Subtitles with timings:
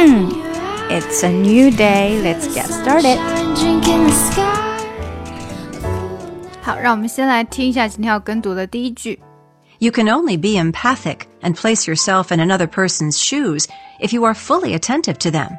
[0.00, 2.20] It's a new day.
[2.22, 3.18] Let's get started.
[6.62, 9.20] 好，让我们先来听一下今天要跟读的第一句。
[9.78, 13.66] You can only be empathic and place yourself in another person's shoes
[14.00, 15.58] if you are fully attentive to them,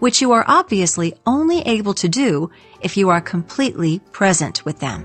[0.00, 2.50] which you are obviously only able to do
[2.80, 5.04] if you are completely present with them.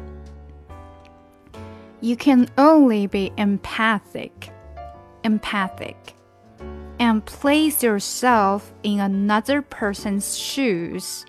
[2.02, 4.52] You can only be empathic,
[5.24, 6.15] empathic,
[7.17, 11.25] and place yourself in another person's shoes.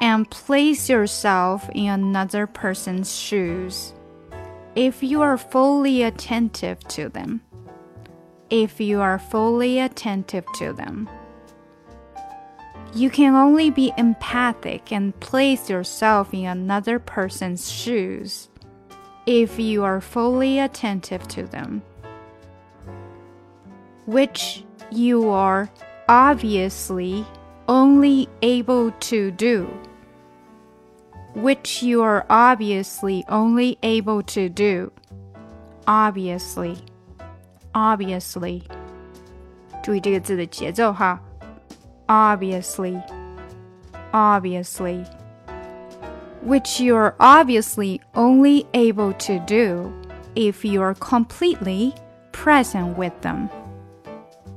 [0.00, 3.92] And place yourself in another person's shoes.
[4.74, 7.42] If you are fully attentive to them.
[8.48, 11.06] If you are fully attentive to them.
[12.94, 18.48] You can only be empathic and place yourself in another person's shoes
[19.26, 21.82] if you are fully attentive to them,
[24.05, 25.69] which you are
[26.07, 27.25] obviously
[27.67, 29.67] only able to do.
[31.35, 34.91] Which you are obviously only able to do.
[35.87, 36.77] Obviously,
[37.73, 38.63] obviously.
[39.81, 41.19] 注意这个字的节奏哈。
[42.09, 43.01] obviously,
[44.11, 45.05] obviously,
[46.43, 49.93] which you're obviously only able to do
[50.35, 51.93] if you're completely
[52.31, 53.49] present with them.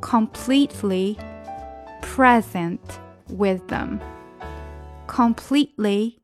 [0.01, 1.17] Completely
[2.01, 2.81] present
[3.29, 4.01] with them.
[5.07, 6.19] Completely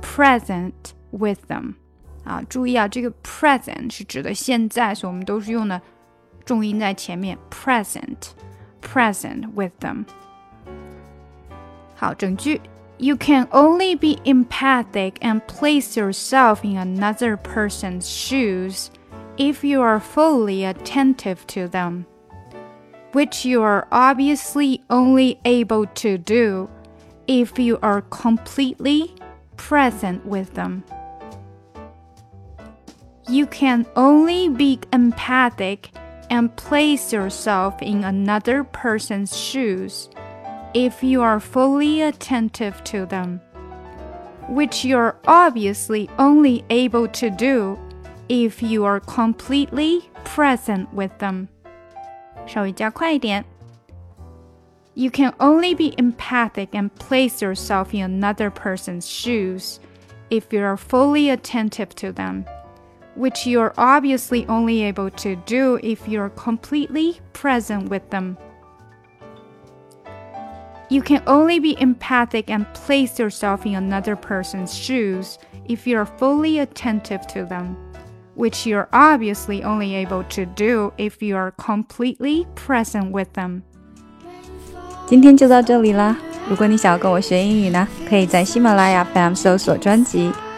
[0.00, 1.74] present with them.
[2.24, 5.80] 啊，注意啊，这个 present 是指的现在，所以我们都是用的
[6.44, 8.30] 重音在前面，present,
[8.82, 10.04] present with them.
[11.94, 12.60] 好，整句。
[12.98, 18.88] You can only be empathic and place yourself in another person's shoes
[19.36, 22.06] if you are fully attentive to them,
[23.13, 26.69] which you are obviously only able to do
[27.27, 29.13] if you are completely
[29.57, 30.83] present with them.
[33.27, 35.91] You can only be empathic
[36.29, 40.09] and place yourself in another person's shoes
[40.73, 43.41] if you are fully attentive to them,
[44.47, 47.77] which you're obviously only able to do
[48.29, 51.49] if you are completely present with them.
[54.93, 59.79] You can only be empathic and place yourself in another person's shoes
[60.29, 62.45] if you are fully attentive to them,
[63.15, 68.37] which you're obviously only able to do if you're completely present with them.
[70.89, 76.59] You can only be empathic and place yourself in another person's shoes if you're fully
[76.59, 77.77] attentive to them,
[78.40, 83.62] which you're obviously only able to do if you are completely present with them.
[85.06, 86.16] 今天就到这里啦！
[86.48, 90.30] 如果你想要跟我学英语呢，可以在喜马拉雅 FM 搜索专辑